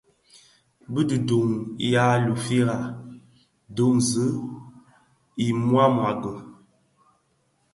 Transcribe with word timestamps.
Bi 0.91 1.01
duň 1.27 1.51
yi 1.81 1.89
a 2.05 2.07
lufira, 2.25 2.77
duñzi 3.75 4.25
a 5.45 5.47
mwadingusha, 5.65 6.45